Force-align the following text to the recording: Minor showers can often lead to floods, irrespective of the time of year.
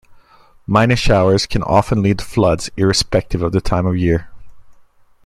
Minor 0.65 0.95
showers 0.95 1.45
can 1.45 1.61
often 1.61 2.01
lead 2.01 2.17
to 2.17 2.25
floods, 2.25 2.71
irrespective 2.75 3.43
of 3.43 3.51
the 3.51 3.61
time 3.61 3.85
of 3.85 3.95
year. 3.97 4.31